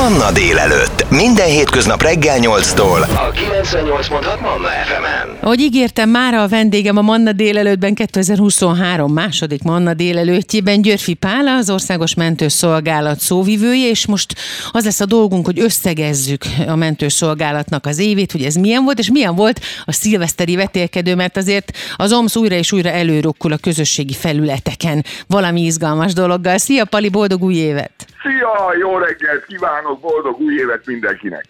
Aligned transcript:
Manna 0.00 0.32
délelőtt. 0.32 1.10
Minden 1.10 1.46
hétköznap 1.46 2.02
reggel 2.02 2.38
8-tól. 2.40 3.00
A 3.02 3.30
98.6 3.30 4.40
Manna 4.40 4.68
FM-en. 4.68 5.38
Ahogy 5.40 5.60
ígértem, 5.60 6.08
már 6.08 6.34
a 6.34 6.48
vendégem 6.48 6.96
a 6.96 7.02
Manna 7.02 7.32
délelőttben 7.32 7.94
2023 7.94 9.12
második 9.12 9.62
Manna 9.62 9.94
délelőttjében 9.94 10.82
Györfi 10.82 11.14
Pál, 11.14 11.46
az 11.46 11.70
Országos 11.70 12.14
Mentőszolgálat 12.14 13.20
szóvivője, 13.20 13.88
és 13.88 14.06
most 14.06 14.34
az 14.70 14.84
lesz 14.84 15.00
a 15.00 15.06
dolgunk, 15.06 15.46
hogy 15.46 15.60
összegezzük 15.60 16.44
a 16.66 16.76
mentőszolgálatnak 16.76 17.86
az 17.86 17.98
évét, 17.98 18.32
hogy 18.32 18.42
ez 18.42 18.54
milyen 18.54 18.84
volt, 18.84 18.98
és 18.98 19.10
milyen 19.10 19.34
volt 19.34 19.60
a 19.84 19.92
szilveszteri 19.92 20.56
vetélkedő, 20.56 21.14
mert 21.14 21.36
azért 21.36 21.76
az 21.96 22.12
OMSZ 22.12 22.36
újra 22.36 22.54
és 22.54 22.72
újra 22.72 22.90
előrukkul 22.90 23.52
a 23.52 23.56
közösségi 23.56 24.14
felületeken 24.14 25.04
valami 25.26 25.60
izgalmas 25.60 26.12
dologgal. 26.12 26.58
Szia 26.58 26.84
Pali, 26.84 27.08
boldog 27.08 27.42
új 27.42 27.54
évet! 27.54 27.92
Szia, 28.22 28.78
jó 28.80 28.98
reggelt 28.98 29.46
kívánok, 29.46 30.00
boldog 30.00 30.40
új 30.40 30.54
évet 30.54 30.86
mindenkinek! 30.86 31.44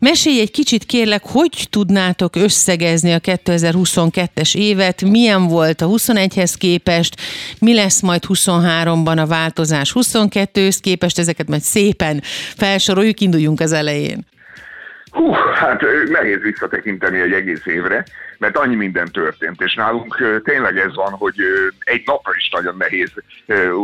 Mesélj 0.00 0.40
egy 0.40 0.50
kicsit 0.50 0.84
kérlek, 0.84 1.22
hogy 1.24 1.66
tudnátok 1.70 2.36
összegezni 2.36 3.12
a 3.12 3.18
2022-es 3.18 4.56
évet, 4.56 5.02
milyen 5.02 5.46
volt 5.46 5.80
a 5.80 5.86
21-hez 5.86 6.54
képest, 6.58 7.14
mi 7.60 7.74
lesz 7.74 8.00
majd 8.00 8.22
23-ban 8.28 9.18
a 9.18 9.26
változás 9.26 9.92
22-hez 9.94 10.78
képest, 10.80 11.18
ezeket 11.18 11.48
majd 11.48 11.60
szépen 11.60 12.20
felsoroljuk, 12.56 13.20
induljunk 13.20 13.60
az 13.60 13.72
elején. 13.72 14.26
Hú, 15.10 15.32
hát 15.32 15.84
nehéz 16.08 16.40
visszatekinteni 16.40 17.20
egy 17.20 17.32
egész 17.32 17.66
évre, 17.66 18.04
mert 18.38 18.56
annyi 18.56 18.74
minden 18.74 19.08
történt, 19.12 19.60
és 19.60 19.74
nálunk 19.74 20.40
tényleg 20.44 20.78
ez 20.78 20.94
van, 20.94 21.12
hogy 21.12 21.34
egy 21.78 22.02
napra 22.06 22.32
is 22.36 22.50
nagyon 22.52 22.76
nehéz 22.78 23.12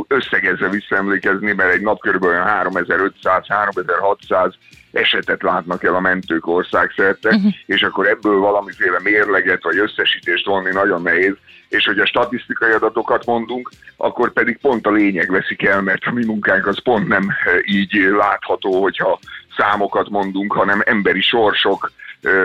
összegezve 0.09 0.69
visszaemlékezni, 0.69 1.53
mert 1.53 1.73
egy 1.73 1.81
nap 1.81 2.01
kb. 2.01 2.25
3500-3600 2.25 4.53
esetet 4.95 5.43
látnak 5.43 5.85
el 5.85 5.95
a 5.95 6.01
mentők 6.01 6.47
országszerte, 6.47 7.29
uh-huh. 7.29 7.53
és 7.67 7.83
akkor 7.83 8.09
ebből 8.09 8.39
valamiféle 8.39 9.01
mérleget 9.03 9.63
vagy 9.63 9.79
összesítést 9.79 10.47
vonni 10.47 10.73
nagyon 10.73 11.03
nehéz, 11.03 11.35
és 11.69 11.85
hogy 11.85 11.99
a 11.99 12.07
statisztikai 12.07 12.73
adatokat 12.73 13.27
mondunk, 13.27 13.71
akkor 13.97 14.33
pedig 14.33 14.59
pont 14.59 14.87
a 14.87 14.91
lényeg 14.91 15.31
veszik 15.31 15.63
el, 15.63 15.83
mert 15.83 16.05
a 16.05 16.13
mi 16.13 16.25
munkánk 16.25 16.67
az 16.67 16.83
pont 16.83 17.09
nem 17.09 17.33
így 17.65 17.95
látható, 18.19 18.83
hogyha 18.83 19.19
számokat 19.57 20.09
mondunk, 20.09 20.53
hanem 20.53 20.83
emberi 20.85 21.23
sorsok, 21.23 21.93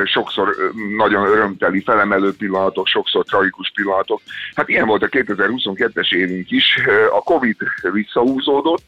sokszor 0.04 0.56
nagyon 0.98 1.28
örömteli, 1.28 1.82
felemelő 1.82 2.34
pillanatok, 2.38 2.88
sokszor 2.88 3.26
tragikus 3.26 3.72
pillanatok. 3.76 4.22
Hát 4.56 4.70
ilyen 4.70 4.86
volt 4.86 5.04
a 5.04 5.08
2022-es 5.08 6.14
évünk 6.14 6.52
is. 6.52 6.80
A 7.12 7.24
Covid 7.24 7.58
visszahúzódott, 7.92 8.86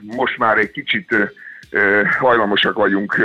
most 0.00 0.38
már 0.38 0.58
egy 0.58 0.70
kicsit 0.70 1.14
hajlamosak 2.18 2.74
vagyunk 2.74 3.16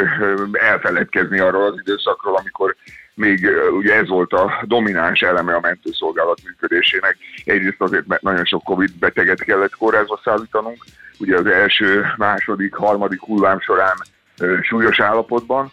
elfeledkezni 0.52 1.40
arról 1.40 1.66
az 1.66 1.80
időszakról, 1.80 2.36
amikor 2.36 2.76
még 3.14 3.50
ugye 3.72 3.96
ez 3.96 4.08
volt 4.08 4.34
a 4.34 4.64
domináns 4.64 5.22
eleme 5.22 5.56
a 5.56 5.60
mentőszolgálat 5.60 6.40
működésének. 6.44 7.18
Egyrészt 7.46 7.82
azért, 7.82 8.08
mert 8.08 8.22
nagyon 8.22 8.46
sok 8.46 8.64
Covid 8.64 8.92
beteget 9.00 9.44
kellett 9.44 9.76
kórházba 9.76 10.20
szállítanunk, 10.24 10.84
ugye 11.20 11.38
az 11.38 11.46
első, 11.46 12.06
második, 12.18 12.74
harmadik 12.74 13.20
hullám 13.20 13.60
során 13.60 13.96
súlyos 14.62 15.00
állapotban, 15.00 15.72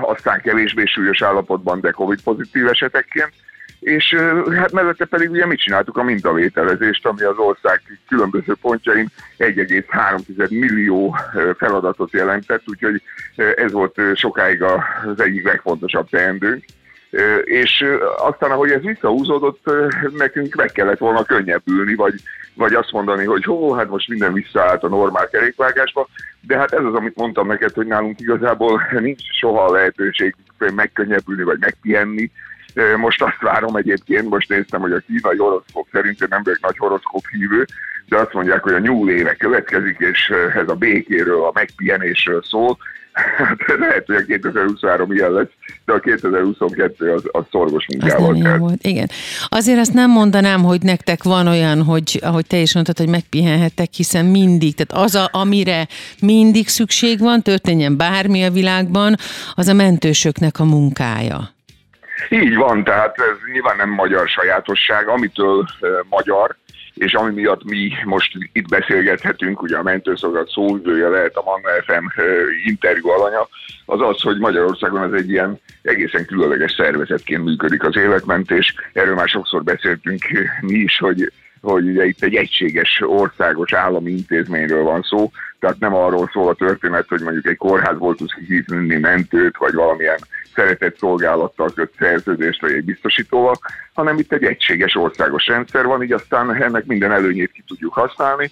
aztán 0.00 0.40
kevésbé 0.40 0.84
súlyos 0.84 1.22
állapotban, 1.22 1.80
de 1.80 1.90
Covid 1.90 2.22
pozitív 2.22 2.66
esetekként, 2.66 3.32
és 3.80 4.14
hát 4.56 4.72
mellette 4.72 5.04
pedig 5.04 5.30
ugye 5.30 5.46
mit 5.46 5.60
csináltuk 5.60 5.96
a 5.96 6.02
mintavételezést, 6.02 7.06
ami 7.06 7.22
az 7.22 7.36
ország 7.36 7.82
különböző 8.08 8.54
pontjain 8.60 9.08
1,3 9.38 10.48
millió 10.50 11.16
feladatot 11.56 12.12
jelentett, 12.12 12.62
úgyhogy 12.66 13.02
ez 13.36 13.72
volt 13.72 14.00
sokáig 14.14 14.62
az 14.62 15.20
egyik 15.20 15.44
legfontosabb 15.44 16.08
teendőnk. 16.08 16.64
És 17.44 17.84
aztán, 18.18 18.50
ahogy 18.50 18.70
ez 18.70 18.82
visszahúzódott, 18.82 19.70
nekünk 20.16 20.54
meg 20.54 20.72
kellett 20.72 20.98
volna 20.98 21.24
könnyebbülni, 21.24 21.94
vagy, 21.94 22.14
vagy 22.54 22.74
azt 22.74 22.92
mondani, 22.92 23.24
hogy 23.24 23.44
hó, 23.44 23.72
hát 23.72 23.88
most 23.88 24.08
minden 24.08 24.32
visszaállt 24.32 24.82
a 24.82 24.88
normál 24.88 25.28
kerékvágásba, 25.28 26.08
de 26.40 26.56
hát 26.56 26.72
ez 26.72 26.84
az, 26.84 26.94
amit 26.94 27.16
mondtam 27.16 27.46
neked, 27.46 27.72
hogy 27.72 27.86
nálunk 27.86 28.20
igazából 28.20 28.82
nincs 28.98 29.22
soha 29.38 29.72
lehetőség 29.72 30.34
megkönnyebbülni, 30.74 31.42
vagy 31.42 31.58
megpihenni, 31.60 32.30
most 32.96 33.22
azt 33.22 33.40
várom 33.40 33.76
egyébként, 33.76 34.28
most 34.28 34.48
néztem, 34.48 34.80
hogy 34.80 34.92
a 34.92 35.02
kínai 35.06 35.36
horoszkóp 35.36 35.88
szerint 35.92 36.20
én 36.20 36.28
nem 36.30 36.42
vagyok 36.42 36.60
nagy 36.60 36.78
horoszkóp 36.78 37.22
hívő, 37.30 37.66
de 38.08 38.16
azt 38.16 38.32
mondják, 38.32 38.62
hogy 38.62 38.72
a 38.72 38.78
nyúl 38.78 39.10
éve 39.10 39.34
következik, 39.34 39.98
és 39.98 40.32
ez 40.54 40.68
a 40.68 40.74
békéről, 40.74 41.44
a 41.44 41.50
megpihenésről 41.54 42.42
szól. 42.42 42.78
Hát 43.38 43.58
lehet, 43.78 44.06
hogy 44.06 44.16
a 44.16 44.24
2023 44.24 45.12
ilyen 45.12 45.32
lesz, 45.32 45.48
de 45.84 45.92
a 45.92 45.98
2022 45.98 47.12
az, 47.12 47.22
az 47.30 47.44
szorgos 47.50 47.86
munkával 47.86 48.46
az 48.46 48.58
volt. 48.58 48.86
Igen. 48.86 49.08
Azért 49.48 49.78
azt 49.78 49.92
nem 49.92 50.10
mondanám, 50.10 50.62
hogy 50.62 50.82
nektek 50.82 51.22
van 51.22 51.46
olyan, 51.46 51.82
hogy 51.82 52.18
ahogy 52.22 52.46
te 52.46 52.56
is 52.56 52.74
mondtad, 52.74 52.98
hogy 52.98 53.08
megpihenhettek, 53.08 53.88
hiszen 53.92 54.24
mindig, 54.24 54.74
tehát 54.74 55.04
az, 55.04 55.14
a, 55.14 55.28
amire 55.32 55.88
mindig 56.20 56.68
szükség 56.68 57.18
van, 57.18 57.42
történjen 57.42 57.96
bármi 57.96 58.44
a 58.44 58.50
világban, 58.50 59.16
az 59.54 59.68
a 59.68 59.72
mentősöknek 59.72 60.58
a 60.58 60.64
munkája. 60.64 61.50
Így 62.28 62.54
van, 62.54 62.84
tehát 62.84 63.18
ez 63.18 63.36
nyilván 63.52 63.76
nem 63.76 63.90
magyar 63.90 64.28
sajátosság, 64.28 65.08
amitől 65.08 65.66
magyar, 66.08 66.56
és 66.94 67.14
ami 67.14 67.32
miatt 67.32 67.64
mi 67.64 67.92
most 68.04 68.32
itt 68.52 68.68
beszélgethetünk, 68.68 69.62
ugye 69.62 69.76
a 69.76 69.82
mentőszolgálat 69.82 70.48
szóvivője 70.48 71.08
lehet 71.08 71.36
a 71.36 71.42
Manna 71.42 71.68
FM 71.86 72.22
interjú 72.64 73.08
alanya, 73.08 73.48
az 73.86 74.00
az, 74.00 74.20
hogy 74.20 74.38
Magyarországon 74.38 75.02
az 75.02 75.12
egy 75.12 75.30
ilyen 75.30 75.60
egészen 75.82 76.26
különleges 76.26 76.72
szervezetként 76.72 77.44
működik 77.44 77.84
az 77.84 77.96
életmentés. 77.96 78.74
Erről 78.92 79.14
már 79.14 79.28
sokszor 79.28 79.62
beszéltünk 79.62 80.22
mi 80.60 80.74
is, 80.78 80.98
hogy 80.98 81.32
hogy 81.60 81.88
ugye 81.88 82.04
itt 82.04 82.22
egy 82.22 82.34
egységes 82.34 83.02
országos 83.04 83.72
állami 83.72 84.10
intézményről 84.10 84.82
van 84.82 85.02
szó, 85.02 85.30
tehát 85.58 85.78
nem 85.78 85.94
arról 85.94 86.30
szól 86.32 86.48
a 86.48 86.54
történet, 86.54 87.08
hogy 87.08 87.20
mondjuk 87.20 87.46
egy 87.46 87.56
kórházból 87.56 88.14
tudsz 88.14 88.34
kihívni 88.34 88.96
mentőt, 88.96 89.56
vagy 89.56 89.74
valamilyen 89.74 90.18
szeretett 90.54 90.98
szolgálattal 90.98 91.70
köt 91.74 91.92
szerződést, 91.98 92.60
vagy 92.60 92.72
egy 92.72 92.84
biztosítóval, 92.84 93.54
hanem 93.92 94.18
itt 94.18 94.32
egy 94.32 94.44
egységes 94.44 94.94
országos 94.94 95.46
rendszer 95.46 95.84
van, 95.86 96.02
így 96.02 96.12
aztán 96.12 96.54
ennek 96.54 96.84
minden 96.84 97.12
előnyét 97.12 97.52
ki 97.52 97.64
tudjuk 97.66 97.92
használni, 97.92 98.50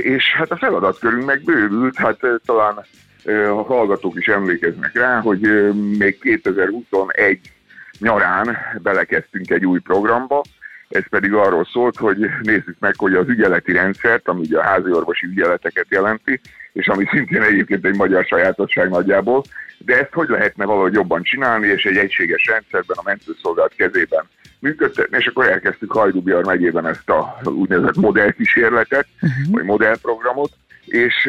és 0.00 0.34
hát 0.34 0.50
a 0.50 0.56
feladatkörünk 0.56 1.24
meg 1.24 1.42
bővült, 1.42 1.96
hát 1.96 2.18
talán 2.44 2.84
a 3.50 3.62
hallgatók 3.62 4.18
is 4.18 4.26
emlékeznek 4.26 4.94
rá, 4.94 5.20
hogy 5.20 5.40
még 5.98 6.18
2021 6.20 7.40
nyarán 7.98 8.56
belekezdtünk 8.82 9.50
egy 9.50 9.66
új 9.66 9.78
programba, 9.80 10.42
ez 10.88 11.08
pedig 11.08 11.32
arról 11.32 11.68
szólt, 11.72 11.96
hogy 11.96 12.18
nézzük 12.42 12.76
meg, 12.78 12.94
hogy 12.96 13.14
az 13.14 13.28
ügyeleti 13.28 13.72
rendszert, 13.72 14.28
ami 14.28 14.40
ugye 14.40 14.58
a 14.58 14.62
házi 14.62 14.92
orvosi 14.92 15.26
ügyeleteket 15.26 15.86
jelenti, 15.88 16.40
és 16.72 16.86
ami 16.86 17.04
szintén 17.10 17.42
egyébként 17.42 17.86
egy 17.86 17.96
magyar 17.96 18.24
sajátosság 18.24 18.88
nagyjából, 18.88 19.42
de 19.78 19.98
ezt 19.98 20.12
hogy 20.12 20.28
lehetne 20.28 20.64
valahogy 20.64 20.92
jobban 20.92 21.22
csinálni, 21.22 21.66
és 21.66 21.84
egy 21.84 21.96
egységes 21.96 22.46
rendszerben 22.46 22.96
a 23.00 23.02
mentőszolgálat 23.04 23.74
kezében 23.76 24.24
működtetni, 24.58 25.16
és 25.16 25.26
akkor 25.26 25.48
elkezdtük 25.48 25.92
Hajdubjar 25.92 26.44
megyében 26.44 26.86
ezt 26.86 27.08
a 27.08 27.40
úgynevezett 27.44 27.96
modellkísérletet, 27.96 29.06
uh-huh. 29.20 29.54
vagy 29.54 29.64
modellprogramot, 29.64 30.52
és 30.84 31.28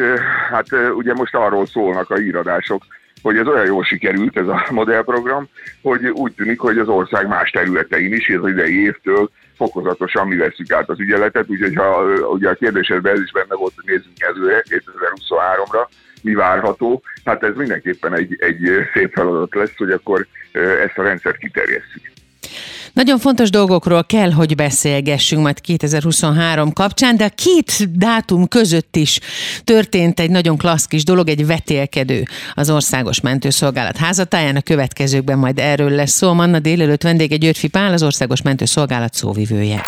hát 0.50 0.66
ugye 0.94 1.14
most 1.14 1.34
arról 1.34 1.66
szólnak 1.66 2.10
a 2.10 2.18
íradások, 2.18 2.82
hogy 3.22 3.36
ez 3.36 3.46
olyan 3.46 3.66
jól 3.66 3.84
sikerült 3.84 4.36
ez 4.36 4.46
a 4.46 4.66
modellprogram, 4.70 5.48
hogy 5.82 6.06
úgy 6.06 6.32
tűnik, 6.32 6.60
hogy 6.60 6.78
az 6.78 6.88
ország 6.88 7.28
más 7.28 7.50
területein 7.50 8.12
is, 8.12 8.28
ez 8.28 8.42
az 8.42 8.48
idei 8.48 8.82
évtől 8.82 9.30
fokozatosan 9.58 10.28
mi 10.28 10.36
veszük 10.36 10.72
át 10.72 10.88
az 10.88 11.00
ügyeletet, 11.00 11.48
úgyhogy 11.48 11.74
ha 11.74 12.02
ugye 12.32 12.48
a 12.48 12.54
kérdésedben 12.54 13.14
ez 13.14 13.20
is 13.20 13.30
benne 13.30 13.54
volt, 13.54 13.72
hogy 13.74 13.84
nézzünk 13.84 14.20
előre 14.20 14.62
2023-ra, 14.68 15.88
mi 16.22 16.34
várható, 16.34 17.02
hát 17.24 17.42
ez 17.42 17.54
mindenképpen 17.54 18.14
egy, 18.14 18.36
egy 18.38 18.88
szép 18.94 19.12
feladat 19.12 19.54
lesz, 19.54 19.76
hogy 19.76 19.90
akkor 19.90 20.26
ezt 20.84 20.98
a 20.98 21.02
rendszert 21.02 21.36
kiterjesszük. 21.36 22.02
Nagyon 22.98 23.18
fontos 23.18 23.50
dolgokról 23.50 24.04
kell, 24.04 24.30
hogy 24.30 24.54
beszélgessünk 24.54 25.42
majd 25.42 25.60
2023 25.60 26.72
kapcsán, 26.72 27.16
de 27.16 27.24
a 27.24 27.28
két 27.34 27.98
dátum 27.98 28.48
között 28.48 28.96
is 28.96 29.20
történt 29.64 30.20
egy 30.20 30.30
nagyon 30.30 30.56
klassz 30.56 30.84
kis 30.84 31.04
dolog, 31.04 31.28
egy 31.28 31.46
vetélkedő 31.46 32.22
az 32.54 32.70
Országos 32.70 33.20
Mentőszolgálat 33.20 33.96
házatáján. 33.96 34.56
A 34.56 34.60
következőkben 34.60 35.38
majd 35.38 35.58
erről 35.58 35.90
lesz 35.90 36.10
szó. 36.10 36.32
Manna 36.32 36.58
délelőtt 36.58 37.02
vendége 37.02 37.36
Györfi 37.36 37.68
Pál, 37.68 37.92
az 37.92 38.02
Országos 38.02 38.42
Mentőszolgálat 38.42 39.14
szóvivője. 39.14 39.86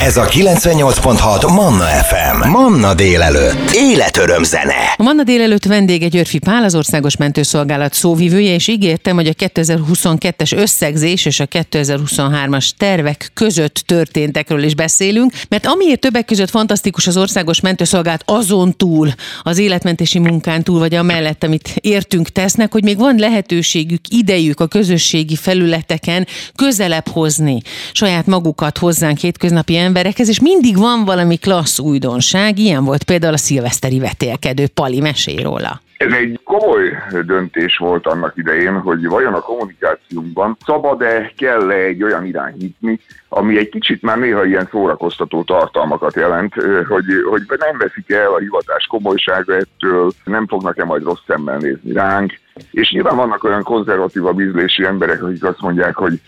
Ez 0.00 0.16
a 0.16 0.24
98.6 0.24 1.54
Manna 1.54 1.84
FM. 1.84 2.48
Manna 2.48 2.94
délelőtt. 2.94 3.70
Életöröm 3.74 4.42
zene. 4.42 4.94
A 4.96 5.02
Manna 5.02 5.22
délelőtt 5.22 5.64
vendége 5.64 6.08
Györfi 6.08 6.38
Pál, 6.38 6.64
az 6.64 6.74
Országos 6.74 7.16
Mentőszolgálat 7.16 7.94
szóvivője, 7.94 8.54
és 8.54 8.68
ígértem, 8.68 9.14
hogy 9.14 9.26
a 9.26 9.32
2022-es 9.32 10.56
összegzés 10.56 11.24
és 11.24 11.40
a 11.40 11.46
2023 11.46 12.31
2023-as 12.32 12.70
tervek 12.76 13.30
között 13.34 13.74
történtekről 13.86 14.62
is 14.62 14.74
beszélünk, 14.74 15.32
mert 15.48 15.66
amiért 15.66 16.00
többek 16.00 16.24
között 16.24 16.50
fantasztikus 16.50 17.06
az 17.06 17.16
országos 17.16 17.60
mentőszolgálat 17.60 18.22
azon 18.26 18.76
túl, 18.76 19.08
az 19.42 19.58
életmentési 19.58 20.18
munkán 20.18 20.62
túl, 20.62 20.78
vagy 20.78 20.94
amellett, 20.94 21.44
amit 21.44 21.74
értünk 21.80 22.28
tesznek, 22.28 22.72
hogy 22.72 22.82
még 22.82 22.98
van 22.98 23.16
lehetőségük, 23.16 24.00
idejük 24.08 24.60
a 24.60 24.66
közösségi 24.66 25.36
felületeken 25.36 26.26
közelebb 26.54 27.08
hozni 27.08 27.60
saját 27.92 28.26
magukat 28.26 28.78
hozzánk 28.78 29.18
hétköznapi 29.18 29.76
emberekhez, 29.76 30.28
és 30.28 30.40
mindig 30.40 30.76
van 30.76 31.04
valami 31.04 31.36
klassz 31.36 31.78
újdonság, 31.78 32.58
ilyen 32.58 32.84
volt 32.84 33.04
például 33.04 33.34
a 33.34 33.36
szilveszteri 33.36 33.98
vetélkedő, 33.98 34.66
Pali, 34.66 35.00
mesélj 35.00 35.42
róla. 35.42 35.80
Ez 36.06 36.12
egy 36.12 36.40
komoly 36.44 36.98
döntés 37.26 37.76
volt 37.76 38.06
annak 38.06 38.36
idején, 38.36 38.80
hogy 38.80 39.06
vajon 39.06 39.34
a 39.34 39.40
kommunikációnkban 39.40 40.56
szabad-e, 40.66 41.32
kell-e 41.36 41.74
egy 41.74 42.02
olyan 42.02 42.24
irány 42.24 42.54
nyitni, 42.58 43.00
ami 43.28 43.58
egy 43.58 43.68
kicsit 43.68 44.02
már 44.02 44.18
néha 44.18 44.44
ilyen 44.44 44.68
szórakoztató 44.70 45.42
tartalmakat 45.42 46.14
jelent, 46.14 46.54
hogy, 46.88 47.04
hogy 47.30 47.42
nem 47.48 47.78
veszik 47.78 48.10
el 48.10 48.32
a 48.32 48.38
hivatás 48.38 48.86
komolysága 48.86 49.54
ettől, 49.54 50.12
nem 50.24 50.46
fognak-e 50.46 50.84
majd 50.84 51.02
rossz 51.02 51.24
szemmel 51.26 51.58
nézni 51.58 51.92
ránk, 51.92 52.38
és 52.70 52.90
nyilván 52.90 53.16
vannak 53.16 53.44
olyan 53.44 53.62
konzervatívabb 53.62 54.40
ízlésű 54.40 54.84
emberek, 54.84 55.22
akik 55.22 55.44
azt 55.44 55.60
mondják, 55.60 55.94
hogy 55.94 56.20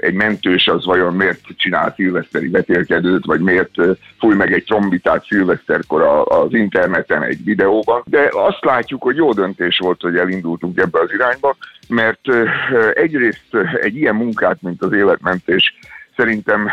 egy 0.00 0.14
mentős 0.14 0.68
az 0.68 0.84
vajon 0.84 1.14
miért 1.14 1.40
csinál 1.56 1.92
szilveszteri 1.96 2.48
vetélkedőt, 2.48 3.24
vagy 3.24 3.40
miért 3.40 3.74
fúj 4.18 4.34
meg 4.34 4.52
egy 4.52 4.64
trombitát 4.64 5.24
szilveszterkor 5.26 6.24
az 6.24 6.54
interneten 6.54 7.22
egy 7.22 7.44
videóban. 7.44 8.02
De 8.06 8.28
azt 8.32 8.64
látjuk, 8.64 9.02
hogy 9.02 9.16
jó 9.16 9.32
döntés 9.32 9.78
volt, 9.78 10.00
hogy 10.00 10.16
elindultunk 10.16 10.78
ebbe 10.78 11.00
az 11.00 11.12
irányba, 11.12 11.56
mert 11.88 12.20
egyrészt 12.94 13.56
egy 13.80 13.96
ilyen 13.96 14.14
munkát, 14.14 14.62
mint 14.62 14.82
az 14.82 14.92
életmentés, 14.92 15.74
szerintem 16.16 16.70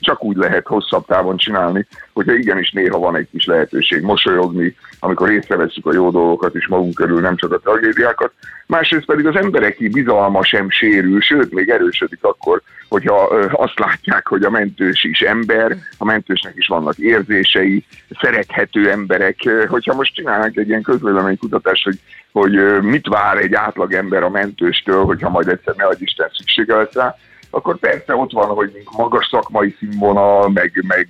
csak 0.00 0.24
úgy 0.24 0.36
lehet 0.36 0.66
hosszabb 0.66 1.06
távon 1.06 1.36
csinálni, 1.36 1.86
hogyha 2.12 2.34
igenis 2.34 2.70
néha 2.70 2.98
van 2.98 3.16
egy 3.16 3.28
kis 3.30 3.44
lehetőség 3.44 4.02
mosolyogni, 4.02 4.76
amikor 5.00 5.30
észreveszünk 5.30 5.86
a 5.86 5.92
jó 5.92 6.10
dolgokat 6.10 6.54
is 6.54 6.66
magunk 6.66 6.94
körül, 6.94 7.20
nem 7.20 7.36
csak 7.36 7.52
a 7.52 7.58
tragédiákat. 7.58 8.32
Másrészt 8.66 9.04
pedig 9.04 9.26
az 9.26 9.36
embereki 9.36 9.88
bizalma 9.88 10.44
sem 10.44 10.70
sérül, 10.70 11.20
sőt, 11.20 11.52
még 11.52 11.68
erősödik 11.68 12.24
akkor, 12.24 12.62
hogyha 12.88 13.14
azt 13.52 13.78
látják, 13.78 14.28
hogy 14.28 14.42
a 14.42 14.50
mentős 14.50 15.04
is 15.04 15.20
ember, 15.20 15.76
a 15.98 16.04
mentősnek 16.04 16.52
is 16.56 16.66
vannak 16.66 16.96
érzései, 16.96 17.84
szerethető 18.20 18.90
emberek. 18.90 19.36
Hogyha 19.68 19.94
most 19.94 20.14
csinálnánk 20.14 20.56
egy 20.56 20.68
ilyen 20.68 20.82
közvéleménykutatást, 20.82 21.84
hogy, 21.84 21.98
hogy 22.32 22.82
mit 22.82 23.06
vár 23.06 23.36
egy 23.36 23.54
átlag 23.54 23.92
ember 23.92 24.22
a 24.22 24.30
mentőstől, 24.30 25.04
hogyha 25.04 25.28
majd 25.28 25.48
egyszer 25.48 25.74
ne 25.76 25.84
Isten 25.98 26.30
szüksége 26.32 26.76
lesz 26.76 26.94
rá, 26.94 27.16
akkor 27.54 27.78
persze 27.78 28.14
ott 28.14 28.32
van, 28.32 28.48
hogy 28.48 28.82
magas 28.96 29.28
szakmai 29.30 29.76
színvonal, 29.78 30.48
meg, 30.48 30.84
meg 30.86 31.08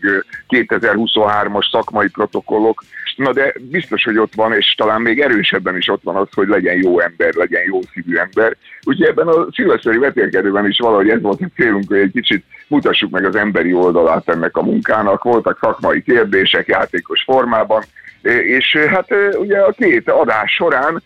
2023-as 0.48 1.70
szakmai 1.70 2.08
protokollok, 2.08 2.82
na 3.16 3.32
de 3.32 3.54
biztos, 3.60 4.04
hogy 4.04 4.18
ott 4.18 4.34
van, 4.34 4.52
és 4.52 4.74
talán 4.74 5.00
még 5.00 5.20
erősebben 5.20 5.76
is 5.76 5.88
ott 5.88 6.02
van 6.02 6.16
az, 6.16 6.28
hogy 6.34 6.48
legyen 6.48 6.76
jó 6.82 7.00
ember, 7.00 7.34
legyen 7.34 7.62
jó 7.66 7.80
szívű 7.92 8.16
ember. 8.16 8.56
Úgyhogy 8.82 9.06
ebben 9.06 9.28
a 9.28 9.46
szilveszteri 9.52 9.98
vetélkedőben 9.98 10.66
is 10.68 10.78
valahogy 10.78 11.08
ez 11.08 11.20
volt 11.20 11.40
a 11.40 11.48
célunk, 11.54 11.88
hogy 11.88 11.98
egy 11.98 12.12
kicsit 12.12 12.44
mutassuk 12.68 13.10
meg 13.10 13.24
az 13.24 13.36
emberi 13.36 13.72
oldalát 13.72 14.28
ennek 14.28 14.56
a 14.56 14.62
munkának. 14.62 15.22
Voltak 15.22 15.58
szakmai 15.60 16.02
kérdések 16.02 16.66
játékos 16.66 17.22
formában, 17.22 17.82
és 18.22 18.76
hát 18.76 19.14
ugye 19.38 19.58
a 19.58 19.72
két 19.72 20.10
adás 20.10 20.52
során 20.52 21.02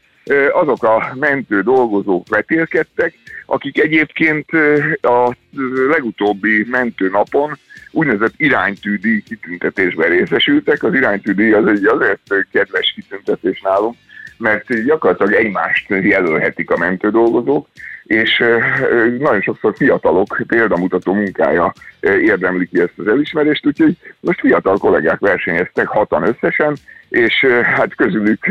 azok 0.53 0.83
a 0.83 1.13
mentő 1.15 1.61
dolgozók 1.61 2.29
vetélkedtek, 2.29 3.15
akik 3.51 3.79
egyébként 3.79 4.51
a 5.01 5.37
legutóbbi 5.89 6.67
mentőnapon 6.71 7.59
úgynevezett 7.91 8.35
iránytűdíj 8.37 9.23
kitüntetésben 9.23 10.09
részesültek. 10.09 10.83
Az 10.83 10.95
iránytűdíj 10.95 11.53
az 11.53 11.67
egy 11.67 11.85
azért 11.85 12.47
kedves 12.53 12.93
kitüntetés 12.95 13.61
nálunk, 13.61 13.97
mert 14.39 14.85
gyakorlatilag 14.85 15.33
egymást 15.33 15.89
jelölhetik 15.89 16.71
a 16.71 16.77
mentődolgozók, 16.77 17.69
és 18.05 18.45
nagyon 19.19 19.41
sokszor 19.41 19.75
fiatalok 19.77 20.39
példamutató 20.47 21.13
munkája 21.13 21.73
érdemli 22.01 22.67
ki 22.67 22.81
ezt 22.81 22.99
az 22.99 23.07
elismerést, 23.07 23.67
úgyhogy 23.67 23.97
most 24.21 24.41
fiatal 24.41 24.79
kollégák 24.79 25.19
versenyeztek, 25.19 25.87
hatan 25.87 26.27
összesen, 26.27 26.77
és 27.09 27.47
hát 27.63 27.95
közülük 27.95 28.49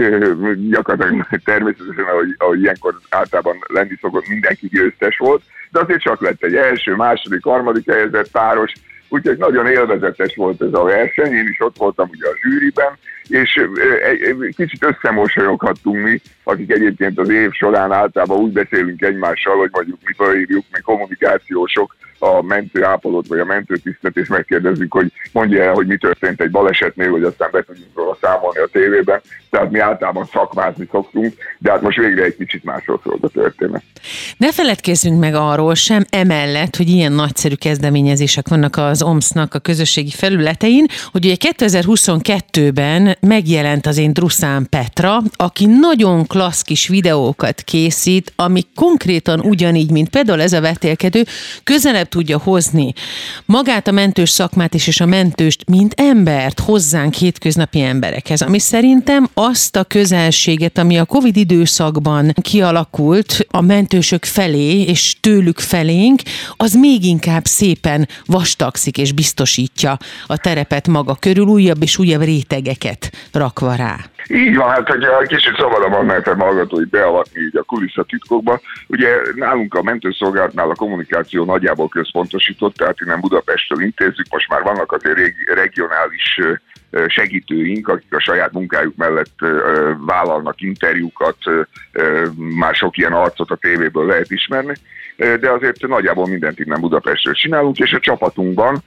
gyakorlatilag 0.69 1.25
természetesen, 1.43 2.05
ahogy, 2.05 2.35
ahogy 2.37 2.61
ilyenkor 2.61 2.95
általában 3.09 3.57
lenni 3.67 3.97
szokott, 4.01 4.27
mindenki 4.27 4.67
győztes 4.67 5.17
volt, 5.17 5.41
de 5.71 5.79
azért 5.79 6.01
csak 6.01 6.21
lett 6.21 6.43
egy 6.43 6.55
első, 6.55 6.95
második, 6.95 7.43
harmadik 7.43 7.91
helyezett 7.91 8.31
páros, 8.31 8.71
úgyhogy 9.09 9.37
nagyon 9.37 9.67
élvezetes 9.67 10.35
volt 10.35 10.61
ez 10.61 10.73
a 10.73 10.83
verseny, 10.83 11.31
én 11.31 11.47
is 11.47 11.59
ott 11.59 11.77
voltam 11.77 12.09
ugye 12.11 12.27
a 12.27 12.37
zsűriben, 12.41 12.97
és 13.27 13.61
egy 14.03 14.55
kicsit 14.55 14.83
összemosolyoghattunk 14.83 16.03
mi, 16.03 16.21
akik 16.43 16.71
egyébként 16.71 17.19
az 17.19 17.29
év 17.29 17.51
során 17.51 17.91
általában 17.91 18.37
úgy 18.37 18.51
beszélünk 18.51 19.01
egymással, 19.01 19.57
hogy 19.57 19.69
mondjuk 19.71 19.99
mi 20.05 20.13
felhívjuk, 20.17 20.65
mi 20.71 20.79
kommunikációsok, 20.79 21.95
a 22.19 22.41
mentőápolót 22.41 23.27
vagy 23.27 23.39
a 23.39 23.45
mentőtisztet, 23.45 24.17
és 24.17 24.27
megkérdezzük, 24.27 24.93
hogy 24.93 25.11
mondja 25.31 25.63
el, 25.63 25.73
hogy 25.73 25.87
mi 25.87 25.97
történt 25.97 26.41
egy 26.41 26.51
balesetnél, 26.51 27.09
hogy 27.11 27.23
aztán 27.23 27.49
be 27.51 27.63
tudjunk 27.63 27.91
róla 27.95 28.17
számolni 28.21 28.59
a 28.59 28.67
tévében. 28.71 29.21
Tehát 29.49 29.71
mi 29.71 29.79
általában 29.79 30.25
szakmázni 30.25 30.87
szoktunk, 30.91 31.33
de 31.57 31.71
hát 31.71 31.81
most 31.81 31.97
végre 31.97 32.23
egy 32.23 32.35
kicsit 32.35 32.63
másról 32.63 33.01
szólt 33.03 33.23
a 33.23 33.27
történet. 33.27 33.83
Ne 34.37 34.51
feledkezzünk 34.51 35.19
meg 35.19 35.33
arról 35.35 35.75
sem 35.75 36.03
emellett, 36.09 36.75
hogy 36.75 36.89
ilyen 36.89 37.11
nagyszerű 37.11 37.55
kezdeményezések 37.55 38.47
vannak 38.47 38.77
az 38.77 39.03
OMSZ-nak 39.03 39.53
a 39.53 39.59
közösségi 39.59 40.11
felületein, 40.11 40.85
hogy 41.11 41.25
ugye 41.25 41.35
2022-ben 41.39 43.16
megjelent 43.19 43.85
az 43.85 43.97
én 43.97 44.13
Druszán 44.13 44.67
Petra, 44.69 45.21
aki 45.35 45.65
nagyon 45.65 46.27
klassz 46.27 46.61
kis 46.61 46.87
videókat 46.87 47.61
készít, 47.61 48.33
ami 48.35 48.65
konkrétan 48.75 49.39
ugyanígy, 49.39 49.91
mint 49.91 50.09
például 50.09 50.41
ez 50.41 50.53
a 50.53 50.61
vetélkedő, 50.61 51.25
közelebb 51.63 52.09
tudja 52.09 52.37
hozni 52.37 52.93
magát 53.45 53.87
a 53.87 53.91
mentős 53.91 54.29
szakmát 54.29 54.73
is, 54.73 54.87
és 54.87 55.01
a 55.01 55.05
mentőst, 55.05 55.69
mint 55.69 55.93
embert 55.97 56.59
hozzánk 56.59 57.13
hétköznapi 57.13 57.81
emberekhez, 57.81 58.41
ami 58.41 58.59
szerintem 58.59 59.29
azt 59.33 59.75
a 59.75 59.83
közelséget, 59.83 60.77
ami 60.77 60.97
a 60.97 61.05
Covid 61.05 61.37
időszakban 61.37 62.33
kialakult 62.41 63.45
a 63.49 63.61
mentősök 63.61 64.25
felé, 64.25 64.81
és 64.81 65.15
tőlük 65.19 65.59
felénk, 65.59 66.21
az 66.57 66.73
még 66.73 67.05
inkább 67.05 67.45
szépen 67.45 68.07
vastagszik 68.25 68.97
és 68.97 69.11
biztosítja 69.11 69.97
a 70.27 70.37
terepet 70.37 70.87
maga 70.87 71.15
körül, 71.15 71.45
újabb 71.45 71.83
és 71.83 71.97
újabb 71.97 72.21
rétegeket 72.21 73.06
rakva 73.33 73.75
rá. 73.75 73.95
Így 74.27 74.55
van, 74.55 74.69
hát 74.69 74.87
hogy 74.87 75.27
kicsit 75.27 75.55
szabadabban 75.57 76.05
mehetem 76.05 76.39
hallgatói 76.39 76.85
beavatni 76.85 77.41
így 77.41 77.57
a 77.57 77.63
kulisszatitkokba. 77.63 78.59
Ugye 78.87 79.09
nálunk 79.35 79.73
a 79.73 79.83
mentőszolgálatnál 79.83 80.69
a 80.69 80.75
kommunikáció 80.75 81.45
nagyjából 81.45 81.87
központosított, 81.87 82.75
tehát 82.75 83.01
innen 83.01 83.19
Budapestről 83.19 83.81
intézzük, 83.81 84.25
most 84.29 84.49
már 84.49 84.61
vannak 84.61 84.91
azért 84.91 85.33
regionális 85.53 86.39
segítőink, 87.07 87.87
akik 87.87 88.13
a 88.13 88.19
saját 88.19 88.51
munkájuk 88.51 88.95
mellett 88.95 89.39
vállalnak 90.05 90.61
interjúkat, 90.61 91.37
már 92.35 92.75
sok 92.75 92.97
ilyen 92.97 93.13
arcot 93.13 93.51
a 93.51 93.55
tévéből 93.55 94.05
lehet 94.05 94.31
ismerni, 94.31 94.73
de 95.17 95.51
azért 95.51 95.87
nagyjából 95.87 96.27
mindent 96.27 96.59
innen 96.59 96.81
Budapestről 96.81 97.33
csinálunk, 97.33 97.77
és 97.77 97.91
a 97.91 97.99
csapatunkban 97.99 98.77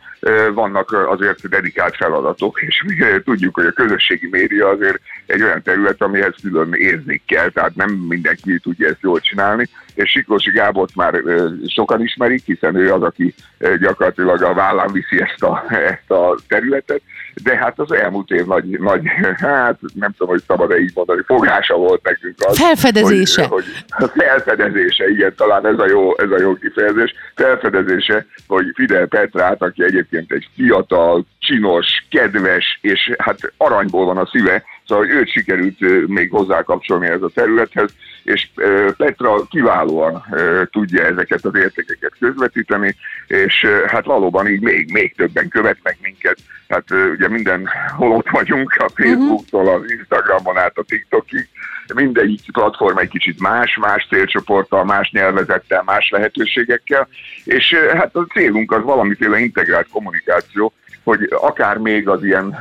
vannak 0.54 0.92
azért 0.92 1.48
dedikált 1.48 1.96
feladatok, 1.96 2.62
és 2.62 2.84
mi 2.86 2.94
tudjuk, 3.24 3.54
hogy 3.54 3.66
a 3.66 3.72
közösségi 3.72 4.28
média 4.30 4.68
azért 4.68 5.00
egy 5.30 5.42
olyan 5.42 5.62
terület, 5.62 6.02
amihez 6.02 6.34
külön 6.42 6.72
érzék 6.72 7.22
kell, 7.26 7.50
tehát 7.50 7.74
nem 7.74 7.90
mindenki 7.90 8.58
tudja 8.58 8.88
ezt 8.88 9.00
jól 9.00 9.20
csinálni, 9.20 9.68
és 9.94 10.10
Siklósi 10.10 10.50
Gábort 10.50 10.94
már 10.94 11.22
sokan 11.66 12.02
ismerik, 12.02 12.44
hiszen 12.44 12.76
ő 12.76 12.92
az, 12.92 13.02
aki 13.02 13.34
gyakorlatilag 13.80 14.42
a 14.42 14.54
vállán 14.54 14.92
viszi 14.92 15.20
ezt 15.20 15.42
a, 15.42 15.64
ezt 15.68 16.10
a 16.10 16.38
területet, 16.48 17.02
de 17.42 17.56
hát 17.56 17.78
az 17.78 17.92
elmúlt 17.92 18.30
év 18.30 18.46
nagy, 18.46 18.64
nagy 18.64 19.00
hát 19.36 19.78
nem 19.94 20.10
tudom, 20.10 20.28
hogy 20.28 20.42
szabad-e 20.46 20.78
így 20.78 20.92
mondani, 20.94 21.22
fogása 21.26 21.74
volt 21.74 22.02
nekünk 22.02 22.34
az. 22.38 22.58
Felfedezése. 22.58 23.46
Hogy, 23.46 23.64
hogy 23.88 24.10
felfedezése, 24.14 25.08
igen, 25.08 25.34
talán 25.36 25.66
ez 25.66 25.78
a 25.78 25.88
jó, 25.88 26.18
ez 26.18 26.30
a 26.30 26.40
jó 26.40 26.54
kifejezés. 26.54 27.14
Felfedezése, 27.34 28.26
hogy 28.46 28.64
Fidel 28.74 29.06
Petrát, 29.06 29.62
aki 29.62 29.84
egyébként 29.84 30.32
egy 30.32 30.48
fiatal, 30.54 31.26
csinos, 31.38 31.86
kedves, 32.10 32.78
és 32.80 33.12
hát 33.18 33.52
aranyból 33.56 34.04
van 34.04 34.16
a 34.16 34.26
szíve, 34.26 34.62
Szóval, 34.90 35.06
hogy 35.06 35.14
őt 35.14 35.30
sikerült 35.30 36.06
még 36.06 36.30
hozzákapcsolni 36.30 37.06
ez 37.06 37.22
a 37.22 37.30
területhez, 37.34 37.90
és 38.22 38.48
Petra 38.96 39.44
kiválóan 39.50 40.24
tudja 40.70 41.04
ezeket 41.04 41.44
az 41.44 41.54
értékeket 41.54 42.12
közvetíteni, 42.20 42.96
és 43.26 43.66
hát 43.86 44.04
valóban 44.04 44.48
így 44.48 44.60
még, 44.60 44.92
még 44.92 45.14
többen 45.14 45.48
követnek 45.48 45.96
minket. 46.02 46.36
Hát 46.68 46.84
ugye 46.90 47.28
minden 47.28 47.68
ott 47.98 48.28
vagyunk, 48.30 48.74
a 48.78 48.90
Facebooktól 48.94 49.68
az 49.68 49.90
Instagramon 49.90 50.58
át 50.58 50.78
a 50.78 50.82
TikTokig, 50.82 51.48
mindegyik 51.94 52.40
platform 52.52 52.98
egy 52.98 53.08
kicsit 53.08 53.40
más, 53.40 53.78
más 53.80 54.06
célcsoporttal, 54.08 54.84
más 54.84 55.10
nyelvezettel, 55.10 55.82
más 55.86 56.10
lehetőségekkel, 56.10 57.08
és 57.44 57.74
hát 57.74 58.16
a 58.16 58.26
célunk 58.32 58.72
az 58.72 58.82
valamiféle 58.82 59.38
integrált 59.38 59.88
kommunikáció, 59.92 60.72
hogy 61.02 61.28
akár 61.30 61.76
még 61.76 62.08
az 62.08 62.24
ilyen, 62.24 62.58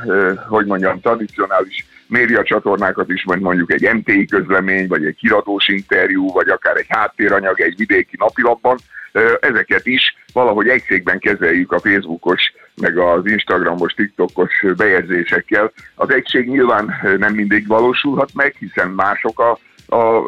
hogy 0.48 0.66
mondjam, 0.66 1.00
tradicionális 1.00 1.86
média 2.10 2.42
csatornákat 2.42 3.10
is, 3.10 3.22
vagy 3.24 3.40
mondjuk 3.40 3.72
egy 3.72 3.94
MTI 3.94 4.26
közlemény, 4.26 4.86
vagy 4.86 5.04
egy 5.04 5.16
kiradós 5.16 5.68
interjú, 5.68 6.32
vagy 6.32 6.48
akár 6.48 6.76
egy 6.76 6.86
háttéranyag 6.88 7.60
egy 7.60 7.76
vidéki 7.76 8.16
napilapban, 8.18 8.78
ezeket 9.40 9.86
is 9.86 10.16
valahogy 10.32 10.68
egy 10.68 10.82
székben 10.88 11.18
kezeljük 11.18 11.72
a 11.72 11.80
Facebookos, 11.80 12.52
meg 12.80 12.98
az 12.98 13.26
Instagramos, 13.26 13.92
TikTokos 13.92 14.64
bejegyzésekkel. 14.76 15.72
Az 15.94 16.10
egység 16.10 16.48
nyilván 16.48 16.94
nem 17.18 17.34
mindig 17.34 17.66
valósulhat 17.66 18.30
meg, 18.34 18.54
hiszen 18.58 18.88
mások 18.88 19.40
a, 19.40 19.58
a 19.96 20.24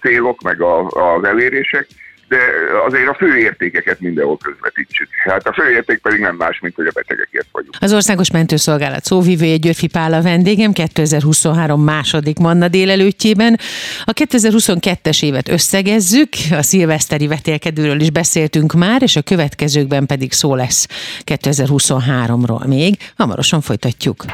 célok, 0.00 0.42
meg 0.42 0.60
a, 0.60 0.86
az 0.88 1.24
elérések, 1.24 1.86
de 2.28 2.38
azért 2.86 3.08
a 3.08 3.14
fő 3.14 3.38
értékeket 3.38 4.00
mindenhol 4.00 4.38
közvetítsük. 4.38 5.08
Hát 5.24 5.46
a 5.46 5.52
fő 5.52 5.70
érték 5.70 5.98
pedig 5.98 6.20
nem 6.20 6.36
más, 6.36 6.58
mint 6.60 6.74
hogy 6.74 6.86
a 6.86 6.90
betegekért 6.94 7.46
vagyunk. 7.52 7.76
Az 7.80 7.92
Országos 7.92 8.30
Mentőszolgálat 8.30 9.04
szóvivője 9.04 9.56
Györfi 9.56 9.86
Pál 9.86 10.12
a 10.12 10.22
vendégem 10.22 10.72
2023 10.72 11.82
második 11.82 12.38
manna 12.38 12.68
délelőttjében. 12.68 13.58
A 14.04 14.12
2022-es 14.12 15.24
évet 15.24 15.48
összegezzük, 15.48 16.28
a 16.50 16.62
szilveszteri 16.62 17.26
vetélkedőről 17.26 18.00
is 18.00 18.10
beszéltünk 18.10 18.72
már, 18.72 19.02
és 19.02 19.16
a 19.16 19.22
következőkben 19.22 20.06
pedig 20.06 20.32
szó 20.32 20.54
lesz 20.54 20.86
2023-ról 21.24 22.66
még. 22.66 22.96
Hamarosan 23.16 23.60
folytatjuk. 23.60 24.24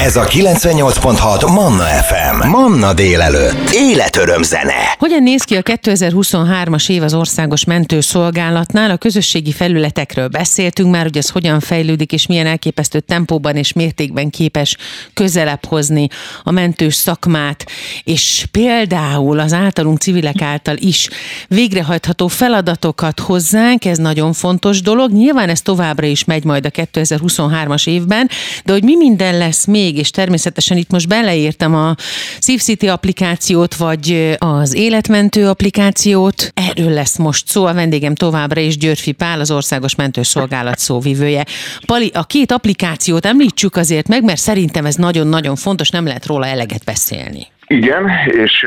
Ez 0.00 0.16
a 0.16 0.24
98.6 0.24 1.54
Manna 1.54 1.84
FM. 1.84 2.48
Manna 2.48 2.94
délelőtt. 2.94 3.70
Életöröm 3.72 4.42
zene. 4.42 4.94
Hogyan 4.98 5.22
néz 5.22 5.42
ki 5.42 5.56
a 5.56 5.62
2023-as 5.62 6.90
év 6.90 7.02
az 7.02 7.13
az 7.14 7.20
Országos 7.20 7.64
Mentőszolgálatnál. 7.64 8.90
A 8.90 8.96
közösségi 8.96 9.52
felületekről 9.52 10.28
beszéltünk 10.28 10.90
már, 10.90 11.02
hogy 11.02 11.16
ez 11.16 11.28
hogyan 11.28 11.60
fejlődik, 11.60 12.12
és 12.12 12.26
milyen 12.26 12.46
elképesztő 12.46 13.00
tempóban 13.00 13.56
és 13.56 13.72
mértékben 13.72 14.30
képes 14.30 14.76
közelebb 15.12 15.64
hozni 15.64 16.08
a 16.42 16.50
mentős 16.50 16.94
szakmát, 16.94 17.66
és 18.04 18.46
például 18.50 19.38
az 19.38 19.52
általunk 19.52 19.98
civilek 19.98 20.42
által 20.42 20.76
is 20.76 21.08
végrehajtható 21.48 22.28
feladatokat 22.28 23.20
hozzánk, 23.20 23.84
ez 23.84 23.98
nagyon 23.98 24.32
fontos 24.32 24.82
dolog. 24.82 25.12
Nyilván 25.12 25.48
ez 25.48 25.62
továbbra 25.62 26.06
is 26.06 26.24
megy 26.24 26.44
majd 26.44 26.66
a 26.66 26.70
2023-as 26.70 27.88
évben, 27.88 28.28
de 28.64 28.72
hogy 28.72 28.82
mi 28.82 28.96
minden 28.96 29.38
lesz 29.38 29.64
még, 29.64 29.98
és 29.98 30.10
természetesen 30.10 30.76
itt 30.76 30.90
most 30.90 31.08
beleírtam 31.08 31.74
a 31.74 31.94
SafeCity 32.40 32.88
applikációt, 32.88 33.74
vagy 33.74 34.36
az 34.38 34.74
életmentő 34.74 35.48
applikációt, 35.48 36.52
erről 36.54 36.93
lesz 36.94 37.18
most 37.18 37.46
szó. 37.46 37.64
A 37.64 37.74
vendégem 37.74 38.14
továbbra 38.14 38.60
is 38.60 38.76
Györfi 38.76 39.12
Pál, 39.12 39.40
az 39.40 39.50
Országos 39.50 39.94
Mentőszolgálat 39.94 40.78
szóvivője. 40.78 41.44
Pali, 41.86 42.10
a 42.14 42.24
két 42.24 42.52
applikációt 42.52 43.26
említsük 43.26 43.76
azért 43.76 44.08
meg, 44.08 44.24
mert 44.24 44.40
szerintem 44.40 44.84
ez 44.84 44.94
nagyon-nagyon 44.94 45.56
fontos, 45.56 45.90
nem 45.90 46.04
lehet 46.04 46.26
róla 46.26 46.46
eleget 46.46 46.84
beszélni. 46.84 47.46
Igen, 47.66 48.10
és 48.26 48.66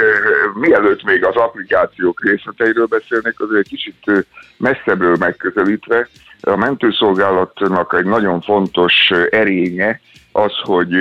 mielőtt 0.53 1.03
még 1.03 1.25
az 1.25 1.35
applikációk 1.35 2.23
részleteiről 2.23 2.85
beszélnék, 2.85 3.39
azért 3.39 3.59
egy 3.59 3.69
kicsit 3.69 4.25
messzebbről 4.57 5.15
megközelítve, 5.19 6.07
a 6.41 6.55
mentőszolgálatnak 6.55 7.95
egy 7.97 8.05
nagyon 8.05 8.41
fontos 8.41 9.11
erénye 9.29 9.99
az, 10.37 10.51
hogy, 10.61 10.93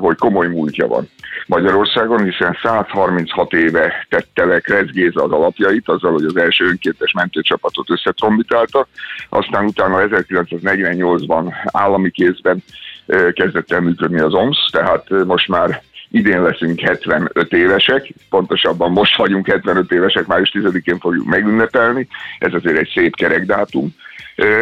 hogy 0.00 0.16
komoly 0.16 0.46
múltja 0.46 0.86
van. 0.86 1.08
Magyarországon, 1.46 2.24
hiszen 2.24 2.58
136 2.62 3.52
éve 3.52 4.06
tette 4.08 4.44
le 4.44 4.60
Kreszgéza 4.60 5.22
az 5.22 5.30
alapjait, 5.30 5.88
azzal, 5.88 6.12
hogy 6.12 6.24
az 6.24 6.36
első 6.36 6.64
önkéntes 6.64 7.12
mentőcsapatot 7.12 7.90
összetrombitálta, 7.90 8.86
aztán 9.28 9.64
utána 9.64 10.02
1948-ban 10.02 11.52
állami 11.64 12.10
kézben 12.10 12.62
kezdett 13.32 13.72
el 13.72 13.80
működni 13.80 14.20
az 14.20 14.34
OMS, 14.34 14.68
tehát 14.72 15.08
most 15.24 15.48
már 15.48 15.82
idén 16.10 16.42
leszünk 16.42 16.80
75 16.80 17.52
évesek, 17.52 18.12
pontosabban 18.28 18.90
most 18.90 19.16
vagyunk 19.16 19.46
75 19.46 19.92
évesek, 19.92 20.26
május 20.26 20.52
10-én 20.54 20.98
fogjuk 20.98 21.26
megünnepelni, 21.26 22.08
ez 22.38 22.54
azért 22.54 22.78
egy 22.78 22.90
szép 22.94 23.16
kerekdátum, 23.16 23.94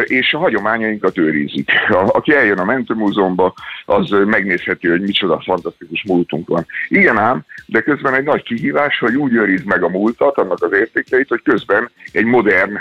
és 0.03 0.33
a 0.33 0.37
hagyományainkat 0.37 1.17
őrizik. 1.17 1.71
Aki 1.89 2.33
eljön 2.33 2.57
a 2.57 2.63
Mentőmúzeumba, 2.63 3.53
az 3.85 4.09
megnézheti, 4.25 4.87
hogy 4.87 5.01
micsoda 5.01 5.41
fantasztikus 5.45 6.03
múltunk 6.07 6.47
van. 6.47 6.65
Igen 6.87 7.17
ám, 7.17 7.41
de 7.65 7.81
közben 7.81 8.13
egy 8.13 8.23
nagy 8.23 8.43
kihívás, 8.43 8.99
hogy 8.99 9.15
úgy 9.15 9.33
őriz 9.33 9.63
meg 9.63 9.83
a 9.83 9.89
múltat, 9.89 10.37
annak 10.37 10.63
az 10.63 10.73
értékeit, 10.73 11.27
hogy 11.27 11.41
közben 11.43 11.89
egy 12.11 12.25
modern 12.25 12.77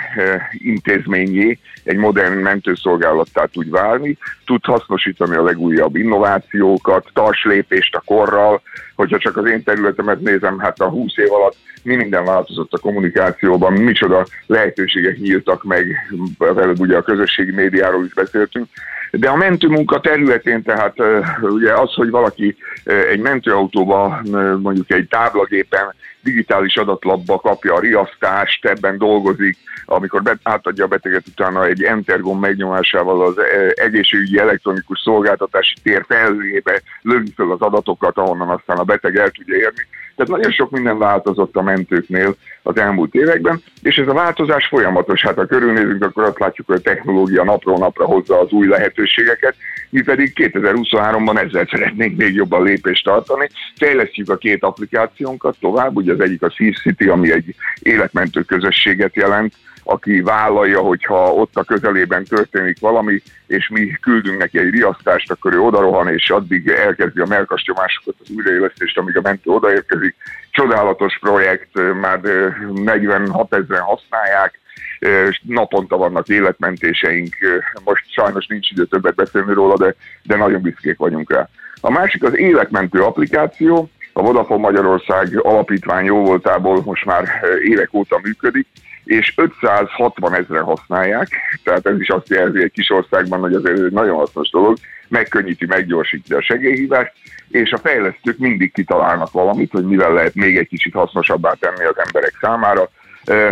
intézményé, 0.52 1.58
egy 1.84 1.96
modern 1.96 2.34
mentőszolgálattá 2.34 3.44
tud 3.44 3.70
válni, 3.70 4.16
tud 4.44 4.64
hasznosítani 4.64 5.36
a 5.36 5.42
legújabb 5.42 5.96
innovációkat, 5.96 7.10
tars 7.12 7.44
lépést 7.44 7.94
a 7.94 8.02
korral, 8.04 8.57
hogyha 8.94 9.18
csak 9.18 9.36
az 9.36 9.46
én 9.46 9.62
területemet 9.62 10.20
nézem, 10.20 10.58
hát 10.58 10.80
a 10.80 10.88
20 10.88 11.16
év 11.16 11.32
alatt 11.32 11.56
mi 11.82 11.94
minden 11.94 12.24
változott 12.24 12.72
a 12.72 12.78
kommunikációban, 12.78 13.72
micsoda 13.72 14.26
lehetőségek 14.46 15.18
nyíltak 15.18 15.64
meg, 15.64 16.08
veled 16.38 16.80
ugye 16.80 16.96
a 16.96 17.02
közösségi 17.02 17.52
médiáról 17.52 18.04
is 18.04 18.14
beszéltünk, 18.14 18.66
de 19.10 19.28
a 19.28 19.36
mentőmunka 19.36 20.00
területén 20.00 20.62
tehát 20.62 20.94
ugye 21.40 21.72
az, 21.72 21.94
hogy 21.94 22.10
valaki 22.10 22.56
egy 22.84 23.20
mentőautóba 23.20 24.20
mondjuk 24.60 24.90
egy 24.90 25.08
táblagépen 25.08 25.94
digitális 26.22 26.76
adatlapba 26.76 27.38
kapja 27.38 27.74
a 27.74 27.80
riasztást, 27.80 28.64
ebben 28.64 28.98
dolgozik, 28.98 29.56
amikor 29.84 30.22
átadja 30.42 30.84
a 30.84 30.88
beteget 30.88 31.26
utána 31.26 31.66
egy 31.66 31.82
Entergon 31.82 32.38
megnyomásával 32.38 33.22
az 33.22 33.34
egészségügyi 33.74 34.38
elektronikus 34.38 35.00
szolgáltatási 35.00 35.74
tér 35.82 36.04
felvébe 36.08 36.80
lövi 37.02 37.32
fel 37.36 37.50
az 37.50 37.60
adatokat, 37.60 38.16
ahonnan 38.16 38.48
aztán 38.48 38.78
a 38.78 38.84
beteg 38.84 39.16
el 39.16 39.30
tudja 39.30 39.56
érni. 39.56 39.86
Tehát 40.18 40.32
nagyon 40.32 40.52
sok 40.52 40.70
minden 40.70 40.98
változott 40.98 41.56
a 41.56 41.62
mentőknél 41.62 42.34
az 42.62 42.76
elmúlt 42.76 43.14
években, 43.14 43.62
és 43.82 43.96
ez 43.96 44.08
a 44.08 44.12
változás 44.12 44.66
folyamatos. 44.66 45.22
Hát 45.22 45.34
ha 45.34 45.46
körülnézünk, 45.46 46.04
akkor 46.04 46.24
azt 46.24 46.38
látjuk, 46.38 46.66
hogy 46.66 46.76
a 46.76 46.80
technológia 46.80 47.44
napról 47.44 47.78
napra 47.78 48.04
hozza 48.04 48.40
az 48.40 48.50
új 48.50 48.66
lehetőségeket, 48.66 49.54
mi 49.90 50.02
pedig 50.02 50.32
2023-ban 50.36 51.44
ezzel 51.44 51.66
szeretnénk 51.70 52.16
még 52.16 52.34
jobban 52.34 52.62
lépést 52.62 53.04
tartani. 53.04 53.48
Fejlesztjük 53.76 54.30
a 54.30 54.36
két 54.36 54.62
applikációnkat 54.62 55.56
tovább, 55.60 55.96
ugye 55.96 56.07
az 56.08 56.20
egyik 56.20 56.42
a 56.42 56.50
Sea 56.50 56.72
City, 56.72 57.08
ami 57.08 57.32
egy 57.32 57.54
életmentő 57.82 58.42
közösséget 58.42 59.14
jelent, 59.14 59.54
aki 59.90 60.20
vállalja, 60.20 60.80
hogyha 60.80 61.32
ott 61.32 61.56
a 61.56 61.64
közelében 61.64 62.24
történik 62.24 62.80
valami, 62.80 63.22
és 63.46 63.68
mi 63.68 63.90
küldünk 64.00 64.38
neki 64.38 64.58
egy 64.58 64.70
riasztást, 64.70 65.30
akkor 65.30 65.54
ő 65.54 65.60
odarohan, 65.60 66.08
és 66.08 66.30
addig 66.30 66.68
elkezdi 66.68 67.20
a 67.20 67.26
melkastomásokat, 67.26 68.14
az 68.20 68.30
újraélesztést, 68.36 68.98
amíg 68.98 69.16
a 69.16 69.20
mentő 69.20 69.50
odaérkezik. 69.50 70.16
Csodálatos 70.50 71.18
projekt, 71.18 71.68
már 72.00 72.20
46 72.74 73.54
ezeren 73.54 73.82
használják, 73.82 74.60
naponta 75.42 75.96
vannak 75.96 76.28
életmentéseink, 76.28 77.36
most 77.84 78.04
sajnos 78.12 78.46
nincs 78.46 78.70
idő 78.70 78.84
többet 78.84 79.14
beszélni 79.14 79.52
róla, 79.52 79.76
de, 79.76 79.94
de 80.22 80.36
nagyon 80.36 80.60
büszkék 80.62 80.96
vagyunk 80.96 81.32
rá. 81.32 81.48
A 81.80 81.90
másik 81.90 82.24
az 82.24 82.36
életmentő 82.36 83.02
applikáció, 83.02 83.90
a 84.18 84.22
Vodafone 84.22 84.60
Magyarország 84.60 85.38
alapítvány 85.42 86.04
jó 86.04 86.24
voltából 86.24 86.82
most 86.84 87.04
már 87.04 87.28
évek 87.64 87.88
óta 87.92 88.20
működik, 88.22 88.66
és 89.04 89.32
560 89.36 90.34
ezeren 90.34 90.62
használják, 90.62 91.28
tehát 91.64 91.86
ez 91.86 92.00
is 92.00 92.08
azt 92.08 92.28
jelzi 92.28 92.62
egy 92.62 92.70
kis 92.70 92.90
országban, 92.90 93.40
hogy 93.40 93.54
azért 93.54 93.78
egy 93.78 93.92
nagyon 93.92 94.16
hasznos 94.16 94.50
dolog, 94.50 94.76
megkönnyíti, 95.08 95.66
meggyorsítja 95.66 96.36
a 96.36 96.42
segélyhívást, 96.42 97.12
és 97.48 97.72
a 97.72 97.78
fejlesztők 97.78 98.38
mindig 98.38 98.72
kitalálnak 98.72 99.30
valamit, 99.30 99.72
hogy 99.72 99.84
mivel 99.84 100.12
lehet 100.12 100.34
még 100.34 100.56
egy 100.56 100.68
kicsit 100.68 100.94
hasznosabbá 100.94 101.52
tenni 101.60 101.84
az 101.84 101.98
emberek 102.06 102.38
számára. 102.40 102.90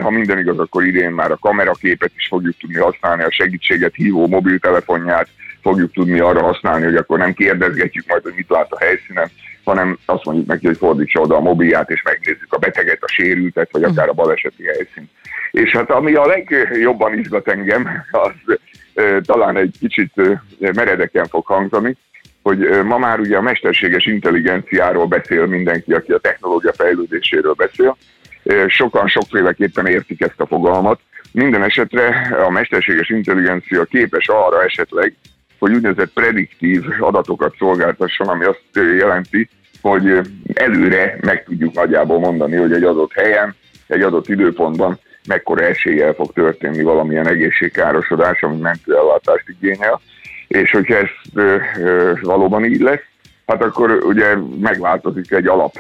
Ha 0.03 0.11
minden 0.11 0.39
igaz, 0.39 0.59
akkor 0.59 0.85
idén 0.85 1.11
már 1.11 1.31
a 1.31 1.39
kameraképet 1.41 2.13
is 2.17 2.27
fogjuk 2.27 2.57
tudni 2.57 2.79
használni, 2.79 3.23
a 3.23 3.31
segítséget 3.31 3.95
hívó 3.95 4.27
mobiltelefonját 4.27 5.29
fogjuk 5.63 5.93
tudni 5.93 6.21
arra 6.21 6.43
használni, 6.43 6.85
hogy 6.85 6.97
akkor 6.97 7.19
nem 7.19 7.33
kérdezgetjük 7.33 8.07
majd, 8.07 8.23
hogy 8.23 8.35
mit 8.37 8.49
lát 8.49 8.73
a 8.73 8.79
helyszínen, 8.79 9.31
hanem 9.67 9.99
azt 10.05 10.25
mondjuk 10.25 10.47
neki, 10.47 10.67
hogy 10.67 10.77
fordítsa 10.77 11.21
oda 11.21 11.37
a 11.37 11.41
mobilját, 11.41 11.91
és 11.91 12.03
megnézzük 12.03 12.53
a 12.53 12.59
beteget, 12.59 13.03
a 13.03 13.09
sérültet, 13.09 13.69
vagy 13.73 13.83
akár 13.83 14.09
a 14.09 14.13
baleseti 14.13 14.65
helyszínt. 14.65 15.11
És 15.51 15.71
hát 15.71 15.91
ami 15.91 16.15
a 16.15 16.27
legjobban 16.27 17.19
izgat 17.19 17.49
engem, 17.49 18.05
az 18.11 18.59
talán 19.21 19.57
egy 19.57 19.77
kicsit 19.81 20.13
meredeken 20.59 21.27
fog 21.27 21.47
hangzani, 21.47 21.97
hogy 22.43 22.59
ma 22.85 22.99
már 22.99 23.21
ugye 23.21 23.37
a 23.37 23.41
mesterséges 23.41 24.07
intelligenciáról 24.07 25.07
beszél 25.07 25.47
mindenki, 25.47 25.93
aki 25.93 26.13
a 26.13 26.19
technológia 26.19 26.73
fejlődéséről 26.73 27.55
beszél. 27.55 27.97
Sokan 28.67 29.09
sokféleképpen 29.09 29.87
értik 29.87 30.21
ezt 30.21 30.41
a 30.41 30.47
fogalmat. 30.47 31.01
Minden 31.33 31.63
esetre 31.63 32.07
a 32.47 32.51
mesterséges 32.51 33.09
intelligencia 33.09 33.85
képes 33.85 34.29
arra 34.29 34.65
esetleg, 34.65 35.15
hogy 35.59 35.73
úgynevezett 35.75 36.13
prediktív 36.13 36.85
adatokat 37.01 37.55
szolgáltasson, 37.59 38.29
ami 38.29 38.45
azt 38.45 38.65
jelenti, 38.73 39.49
hogy 39.81 40.21
előre 40.55 41.19
meg 41.21 41.45
tudjuk 41.45 41.75
nagyjából 41.75 42.19
mondani, 42.19 42.57
hogy 42.57 42.73
egy 42.73 42.83
adott 42.83 43.13
helyen, 43.13 43.55
egy 43.87 44.03
adott 44.03 44.29
időpontban 44.29 44.99
mekkora 45.27 45.65
eséllyel 45.65 46.13
fog 46.13 46.33
történni 46.33 46.83
valamilyen 46.83 47.29
egészségkárosodás, 47.29 48.43
ami 48.43 48.61
mentőellátást 48.61 49.49
igényel, 49.49 50.01
és 50.49 50.71
hogyha 50.71 50.95
ez 50.97 51.09
valóban 52.21 52.65
így 52.65 52.81
lesz, 52.81 53.05
hát 53.47 53.63
akkor 53.63 53.91
ugye 53.91 54.37
megváltozik 54.61 55.31
egy 55.31 55.47
alap 55.47 55.73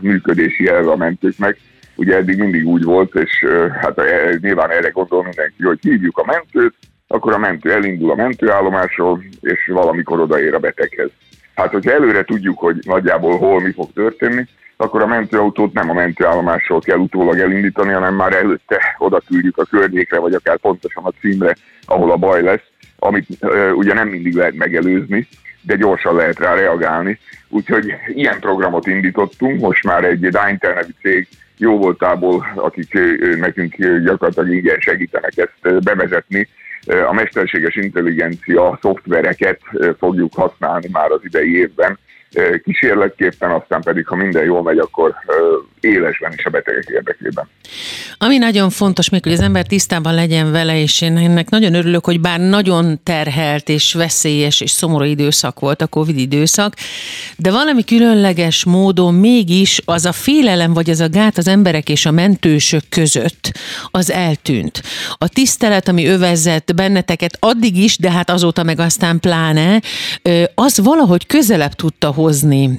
működési 0.00 0.68
elve 0.68 0.90
a 0.90 0.96
mentőknek, 0.96 1.58
ugye 1.94 2.16
eddig 2.16 2.38
mindig 2.38 2.66
úgy 2.66 2.82
volt, 2.82 3.14
és 3.14 3.44
hát 3.80 3.98
e, 3.98 4.38
nyilván 4.40 4.70
erre 4.70 4.88
gondol 4.88 5.22
mindenki, 5.22 5.62
hogy 5.62 5.78
hívjuk 5.80 6.18
a 6.18 6.24
mentőt, 6.26 6.74
akkor 7.06 7.32
a 7.32 7.38
mentő 7.38 7.72
elindul 7.72 8.10
a 8.10 8.14
mentőállomásról, 8.14 9.22
és 9.40 9.70
valamikor 9.72 10.20
odaér 10.20 10.54
a 10.54 10.58
beteghez. 10.58 11.10
Hát, 11.54 11.70
hogyha 11.70 11.92
előre 11.92 12.24
tudjuk, 12.24 12.58
hogy 12.58 12.76
nagyjából 12.82 13.38
hol 13.38 13.60
mi 13.60 13.72
fog 13.72 13.92
történni, 13.92 14.46
akkor 14.76 15.02
a 15.02 15.06
mentőautót 15.06 15.72
nem 15.72 15.90
a 15.90 15.92
mentőállomásról 15.92 16.80
kell 16.80 16.98
utólag 16.98 17.38
elindítani, 17.38 17.92
hanem 17.92 18.14
már 18.14 18.32
előtte 18.32 18.96
oda 18.98 19.22
küldjük 19.28 19.58
a 19.58 19.64
környékre, 19.64 20.18
vagy 20.18 20.34
akár 20.34 20.58
pontosan 20.58 21.04
a 21.04 21.12
címre, 21.20 21.56
ahol 21.86 22.10
a 22.10 22.16
baj 22.16 22.42
lesz, 22.42 22.68
amit 22.98 23.26
uh, 23.40 23.76
ugye 23.76 23.94
nem 23.94 24.08
mindig 24.08 24.34
lehet 24.34 24.54
megelőzni, 24.54 25.28
de 25.62 25.76
gyorsan 25.76 26.14
lehet 26.14 26.38
rá 26.38 26.54
reagálni. 26.54 27.18
Úgyhogy 27.48 27.94
ilyen 28.06 28.40
programot 28.40 28.86
indítottunk, 28.86 29.60
most 29.60 29.84
már 29.84 30.04
egy 30.04 30.20
Dynter 30.20 30.74
nevű 30.74 30.92
cég 31.02 31.28
jó 31.58 31.78
voltából, 31.78 32.46
akik 32.54 32.98
nekünk 33.38 33.76
gyakorlatilag 34.04 34.50
ingyen 34.50 34.78
segítenek 34.78 35.32
ezt 35.36 35.82
bevezetni, 35.82 36.48
a 36.86 37.12
mesterséges 37.12 37.74
intelligencia 37.76 38.78
szoftvereket 38.80 39.60
fogjuk 39.98 40.34
használni 40.34 40.88
már 40.92 41.10
az 41.10 41.20
idei 41.22 41.56
évben, 41.56 41.98
kísérletképpen, 42.64 43.50
aztán 43.50 43.82
pedig, 43.82 44.06
ha 44.06 44.16
minden 44.16 44.44
jól 44.44 44.62
megy, 44.62 44.78
akkor 44.78 45.14
élesben 45.80 46.32
is 46.36 46.44
a 46.44 46.50
betegek 46.50 46.86
érdekében. 46.88 47.48
Ami 48.18 48.38
nagyon 48.38 48.70
fontos 48.70 49.08
még, 49.08 49.22
hogy 49.22 49.32
az 49.32 49.40
ember 49.40 49.66
tisztában 49.66 50.14
legyen 50.14 50.52
vele, 50.52 50.80
és 50.80 51.00
én 51.00 51.16
ennek 51.16 51.48
nagyon 51.48 51.74
örülök, 51.74 52.04
hogy 52.04 52.20
bár 52.20 52.40
nagyon 52.40 53.00
terhelt 53.02 53.68
és 53.68 53.94
veszélyes 53.94 54.60
és 54.60 54.70
szomorú 54.70 55.04
időszak 55.04 55.60
volt 55.60 55.82
a 55.82 55.86
Covid 55.86 56.18
időszak, 56.18 56.74
de 57.36 57.50
valami 57.50 57.84
különleges 57.84 58.64
módon 58.64 59.14
mégis 59.14 59.80
az 59.84 60.04
a 60.04 60.12
félelem, 60.12 60.72
vagy 60.72 60.90
az 60.90 61.00
a 61.00 61.08
gát 61.08 61.38
az 61.38 61.48
emberek 61.48 61.88
és 61.88 62.06
a 62.06 62.10
mentősök 62.10 62.82
között 62.88 63.52
az 63.90 64.10
eltűnt. 64.10 64.82
A 65.18 65.28
tisztelet, 65.28 65.88
ami 65.88 66.06
övezett 66.06 66.74
benneteket 66.74 67.36
addig 67.40 67.76
is, 67.76 67.98
de 67.98 68.10
hát 68.10 68.30
azóta 68.30 68.62
meg 68.62 68.78
aztán 68.80 69.20
pláne, 69.20 69.80
az 70.54 70.80
valahogy 70.80 71.26
közelebb 71.26 71.72
tudta 71.72 72.12
hozni 72.24 72.78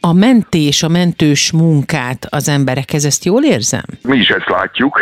a, 0.00 0.12
mentés, 0.12 0.82
a 0.82 0.88
mentős 0.88 1.52
munkát 1.52 2.26
az 2.30 2.48
emberekhez, 2.48 3.04
ezt 3.04 3.24
jól 3.24 3.44
érzem? 3.44 3.82
Mi 4.02 4.16
is 4.16 4.28
ezt 4.28 4.48
látjuk, 4.48 5.00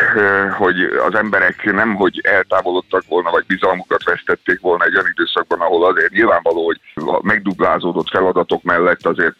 hogy 0.58 0.76
az 1.08 1.14
emberek 1.14 1.72
nem, 1.72 1.94
hogy 1.94 2.20
eltávolodtak 2.22 3.02
volna, 3.08 3.30
vagy 3.30 3.44
bizalmukat 3.46 4.04
vesztették 4.04 4.60
volna 4.60 4.84
egy 4.84 4.94
olyan 4.94 5.12
időszakban, 5.12 5.60
ahol 5.60 5.84
azért 5.86 6.12
nyilvánvaló, 6.12 6.64
hogy 6.64 6.80
a 6.94 7.20
megduplázódott 7.22 8.08
feladatok 8.08 8.62
mellett 8.62 9.06
azért 9.06 9.36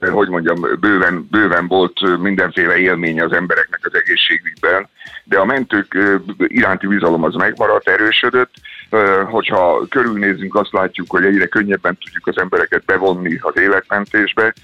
hogy 0.00 0.28
mondjam, 0.28 0.60
bőven, 0.80 1.26
bőven 1.30 1.68
volt 1.68 2.18
mindenféle 2.18 2.76
élmény 2.76 3.20
az 3.20 3.32
embereknek 3.32 3.80
az 3.82 3.94
egészségügyben, 3.94 4.88
de 5.24 5.38
a 5.38 5.44
mentők 5.44 5.98
iránti 6.38 6.86
bizalom 6.86 7.24
az 7.24 7.34
megmaradt, 7.34 7.88
erősödött. 7.88 8.54
Hogyha 9.24 9.86
körülnézünk, 9.88 10.54
azt 10.54 10.72
látjuk, 10.72 11.10
hogy 11.10 11.24
egyre 11.24 11.46
könnyebben 11.46 11.98
tudjuk 12.04 12.26
az 12.26 12.38
embereket 12.38 12.84
bevonni 12.84 13.38
az 13.40 13.56
életmentésbe. 13.56 14.54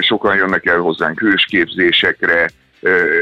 Sokan 0.00 0.36
jönnek 0.36 0.66
el 0.66 0.78
hozzánk 0.78 1.20
hősképzésekre, 1.20 2.50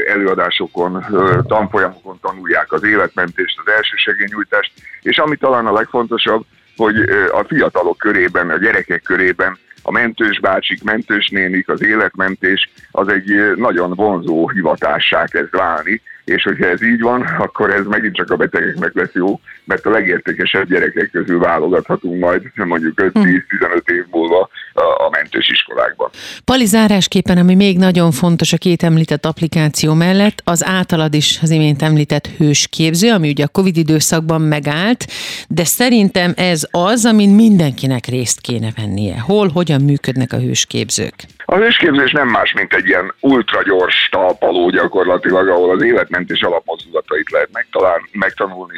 előadásokon, 0.07 1.05
tanfolyamokon 1.47 2.19
tanulják 2.21 2.71
az 2.71 2.83
életmentést, 2.83 3.61
az 3.65 3.71
elsősegélynyújtást, 3.71 4.71
és 5.01 5.17
ami 5.17 5.35
talán 5.35 5.65
a 5.65 5.73
legfontosabb, 5.73 6.45
hogy 6.75 6.95
a 7.31 7.43
fiatalok 7.47 7.97
körében, 7.97 8.49
a 8.49 8.57
gyerekek 8.57 9.01
körében 9.01 9.57
a 9.81 9.91
mentős 9.91 10.39
bácsik, 10.39 10.83
mentős 10.83 11.29
nénik, 11.29 11.69
az 11.69 11.83
életmentés 11.83 12.69
az 12.91 13.07
egy 13.07 13.55
nagyon 13.55 13.93
vonzó 13.93 14.49
hivatássá 14.49 15.25
kezd 15.25 15.55
válni, 15.55 16.01
és 16.29 16.43
hogyha 16.43 16.65
ez 16.65 16.83
így 16.83 17.01
van, 17.01 17.21
akkor 17.21 17.69
ez 17.69 17.85
megint 17.85 18.15
csak 18.15 18.31
a 18.31 18.35
betegeknek 18.35 18.93
lesz 18.93 19.13
jó, 19.13 19.39
mert 19.63 19.85
a 19.85 19.89
legértékesebb 19.89 20.67
gyerekek 20.69 21.09
közül 21.11 21.39
válogathatunk 21.39 22.19
majd 22.19 22.41
mondjuk 22.55 23.01
5-10-15 23.01 23.89
év 23.89 24.05
múlva 24.11 24.49
a 24.73 25.09
mentős 25.11 25.49
iskolákban. 25.49 26.09
Pali 26.45 26.65
zárásképpen, 26.65 27.37
ami 27.37 27.55
még 27.55 27.77
nagyon 27.77 28.11
fontos 28.11 28.53
a 28.53 28.57
két 28.57 28.83
említett 28.83 29.25
applikáció 29.25 29.93
mellett, 29.93 30.41
az 30.43 30.65
általad 30.65 31.13
is 31.13 31.39
az 31.41 31.49
imént 31.49 31.81
említett 31.81 32.27
hősképző, 32.27 33.11
ami 33.11 33.29
ugye 33.29 33.43
a 33.43 33.47
Covid 33.47 33.77
időszakban 33.77 34.41
megállt, 34.41 35.05
de 35.47 35.63
szerintem 35.63 36.33
ez 36.35 36.67
az, 36.71 37.05
amin 37.05 37.29
mindenkinek 37.29 38.05
részt 38.05 38.41
kéne 38.41 38.69
vennie. 38.75 39.19
Hol, 39.19 39.47
hogyan 39.47 39.81
működnek 39.81 40.33
a 40.33 40.39
hősképzők? 40.39 41.15
A 41.51 41.55
hősképzés 41.55 42.11
nem 42.11 42.27
más, 42.27 42.53
mint 42.53 42.73
egy 42.73 42.87
ilyen 42.87 43.13
ultragyors 43.19 44.09
talpaló 44.11 44.69
gyakorlatilag, 44.69 45.47
ahol 45.47 45.71
az 45.71 45.83
életmentés 45.83 46.41
alapmozdulatait 46.41 47.31
lehet 47.31 47.49
megtalálni, 47.51 48.09
megtanulni. 48.11 48.77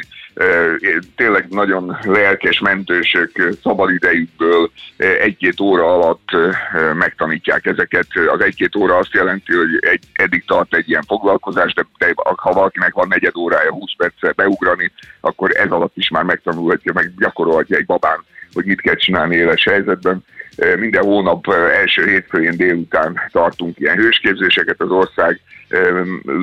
Tényleg 1.16 1.46
nagyon 1.48 1.98
lelkes 2.04 2.60
mentősök 2.60 3.56
szabadidejükből 3.62 4.70
egy-két 4.96 5.60
óra 5.60 5.94
alatt 5.94 6.28
megtanítják 6.94 7.66
ezeket. 7.66 8.06
Az 8.32 8.40
egy-két 8.40 8.76
óra 8.76 8.96
azt 8.96 9.12
jelenti, 9.12 9.54
hogy 9.54 9.78
egy, 9.80 10.02
eddig 10.12 10.44
tart 10.44 10.74
egy 10.74 10.88
ilyen 10.88 11.04
foglalkozás, 11.06 11.74
de, 11.74 11.86
de 11.98 12.12
ha 12.36 12.52
valakinek 12.52 12.92
van 12.92 13.08
negyed 13.08 13.36
órája 13.36 13.72
20 13.72 13.90
perccel 13.96 14.32
beugrani, 14.32 14.92
akkor 15.20 15.56
ez 15.56 15.70
alatt 15.70 15.96
is 15.96 16.08
már 16.08 16.22
megtanulhatja, 16.22 16.92
meg 16.92 17.12
gyakorolhatja 17.18 17.76
egy 17.76 17.86
babán, 17.86 18.24
hogy 18.52 18.64
mit 18.64 18.80
kell 18.80 18.96
csinálni 18.96 19.36
éles 19.36 19.64
helyzetben 19.64 20.24
minden 20.78 21.02
hónap 21.02 21.52
első 21.52 22.06
hétfőjén 22.06 22.56
délután 22.56 23.20
tartunk 23.32 23.78
ilyen 23.78 23.96
hősképzéseket 23.96 24.80
az 24.80 24.90
ország 24.90 25.40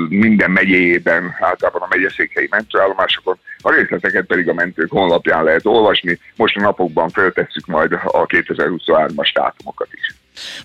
minden 0.09 0.51
megyéjében, 0.51 1.35
általában 1.39 1.81
a 1.81 1.87
megyeszékhelyi 1.89 2.47
mentőállomásokon. 2.51 3.37
A 3.61 3.71
részleteket 3.71 4.25
pedig 4.25 4.49
a 4.49 4.53
mentők 4.53 4.91
honlapján 4.91 5.43
lehet 5.43 5.65
olvasni. 5.65 6.19
Most 6.35 6.57
a 6.57 6.61
napokban 6.61 7.09
feltesszük 7.09 7.65
majd 7.65 7.93
a 7.93 8.25
2023-as 8.25 9.31
dátumokat 9.33 9.87
is. 9.91 10.15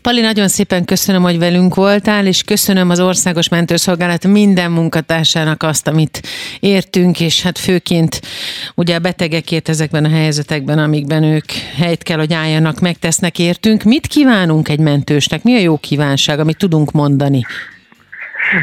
Pali, 0.02 0.20
nagyon 0.20 0.48
szépen 0.48 0.84
köszönöm, 0.84 1.22
hogy 1.22 1.38
velünk 1.38 1.74
voltál, 1.74 2.26
és 2.26 2.42
köszönöm 2.42 2.90
az 2.90 3.00
Országos 3.00 3.48
Mentőszolgálat 3.48 4.26
minden 4.26 4.70
munkatársának 4.70 5.62
azt, 5.62 5.88
amit 5.88 6.20
értünk, 6.60 7.20
és 7.20 7.42
hát 7.42 7.58
főként 7.58 8.20
ugye 8.74 8.94
a 8.94 8.98
betegekért 8.98 9.68
ezekben 9.68 10.04
a 10.04 10.08
helyzetekben, 10.08 10.78
amikben 10.78 11.22
ők 11.22 11.50
helyt 11.76 12.02
kell, 12.02 12.18
hogy 12.18 12.32
álljanak, 12.32 12.80
megtesznek 12.80 13.38
értünk. 13.38 13.82
Mit 13.82 14.06
kívánunk 14.06 14.68
egy 14.68 14.80
mentősnek? 14.80 15.42
Mi 15.42 15.56
a 15.56 15.60
jó 15.60 15.78
kívánság, 15.78 16.38
amit 16.38 16.58
tudunk 16.58 16.92
mondani? 16.92 17.46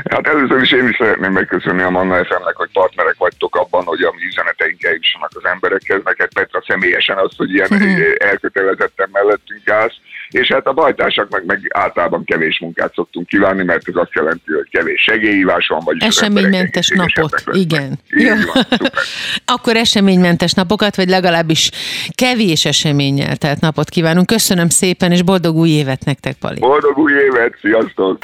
Hát 0.09 0.27
először 0.27 0.61
is 0.61 0.71
én 0.71 0.87
is 0.87 0.95
szeretném 0.95 1.31
megköszönni 1.31 1.81
a 1.81 1.89
Manna 1.89 2.25
FM-nek, 2.25 2.55
hogy 2.55 2.69
partnerek 2.73 3.15
vagytok 3.17 3.55
abban, 3.55 3.83
hogy 3.83 4.01
a 4.01 4.13
mi 4.15 4.25
üzeneteink 4.25 4.83
eljussanak 4.83 5.31
az 5.33 5.45
emberekhez. 5.45 6.01
Neked 6.03 6.33
Petra 6.33 6.63
személyesen 6.67 7.17
az, 7.17 7.31
hogy 7.37 7.53
ilyen 7.53 7.67
mhm. 7.71 8.01
elkötelezetten 8.17 9.09
mellettünk 9.11 9.69
állsz 9.69 9.95
és 10.31 10.47
hát 10.47 10.65
a 10.65 10.73
bajtársaknak 10.73 11.43
meg 11.45 11.71
általában 11.73 12.23
kevés 12.23 12.59
munkát 12.59 12.93
szoktunk 12.93 13.27
kívánni, 13.27 13.63
mert 13.63 13.87
ez 13.87 13.95
azt 13.95 14.13
jelenti, 14.13 14.51
hogy 14.53 14.69
kevés 14.71 15.01
segélyhívás 15.01 15.67
van, 15.67 15.81
vagy 15.83 15.97
Eseménymentes 15.99 16.89
napot, 16.89 17.43
igen. 17.51 17.99
Jó. 18.09 18.33
Van, 18.53 18.65
Akkor 19.55 19.75
eseménymentes 19.75 20.53
napokat, 20.53 20.95
vagy 20.95 21.09
legalábbis 21.09 21.71
kevés 22.15 22.65
eseménnyel 22.65 23.35
telt 23.35 23.59
napot 23.59 23.89
kívánunk. 23.89 24.25
Köszönöm 24.25 24.69
szépen, 24.69 25.11
és 25.11 25.21
boldog 25.21 25.55
új 25.55 25.69
évet 25.69 26.05
nektek, 26.05 26.35
Pali. 26.39 26.59
Boldog 26.59 26.97
új 26.97 27.11
évet, 27.11 27.57
sziasztok! 27.61 28.17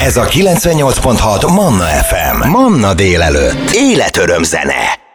Ez 0.00 0.16
a 0.16 0.24
98.6 0.24 1.54
Manna 1.54 1.84
FM. 1.84 2.48
Manna 2.48 2.94
délelőtt. 2.94 3.70
Életöröm 3.74 4.42
zene. 4.42 5.08